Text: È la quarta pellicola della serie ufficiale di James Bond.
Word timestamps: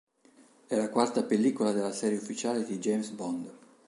È 0.65 0.75
la 0.75 0.89
quarta 0.89 1.21
pellicola 1.21 1.73
della 1.73 1.91
serie 1.91 2.17
ufficiale 2.17 2.65
di 2.65 2.79
James 2.79 3.11
Bond. 3.11 3.51